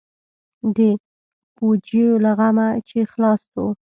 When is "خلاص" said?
3.11-3.41